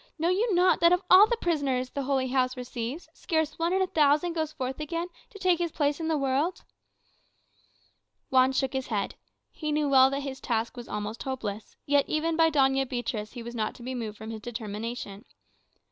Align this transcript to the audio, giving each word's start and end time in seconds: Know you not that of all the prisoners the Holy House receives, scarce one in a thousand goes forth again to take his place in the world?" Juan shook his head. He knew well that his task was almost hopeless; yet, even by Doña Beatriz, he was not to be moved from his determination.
Know 0.17 0.29
you 0.29 0.55
not 0.55 0.79
that 0.79 0.91
of 0.91 1.03
all 1.11 1.27
the 1.27 1.37
prisoners 1.37 1.91
the 1.91 2.01
Holy 2.01 2.29
House 2.29 2.57
receives, 2.57 3.07
scarce 3.13 3.59
one 3.59 3.71
in 3.71 3.83
a 3.83 3.85
thousand 3.85 4.33
goes 4.33 4.51
forth 4.51 4.79
again 4.79 5.09
to 5.29 5.37
take 5.37 5.59
his 5.59 5.71
place 5.71 5.99
in 5.99 6.07
the 6.07 6.17
world?" 6.17 6.63
Juan 8.31 8.51
shook 8.51 8.73
his 8.73 8.87
head. 8.87 9.13
He 9.51 9.71
knew 9.71 9.87
well 9.87 10.09
that 10.09 10.21
his 10.21 10.41
task 10.41 10.75
was 10.75 10.87
almost 10.89 11.21
hopeless; 11.21 11.75
yet, 11.85 12.09
even 12.09 12.35
by 12.35 12.49
Doña 12.49 12.89
Beatriz, 12.89 13.33
he 13.33 13.43
was 13.43 13.53
not 13.53 13.75
to 13.75 13.83
be 13.83 13.93
moved 13.93 14.17
from 14.17 14.31
his 14.31 14.41
determination. 14.41 15.23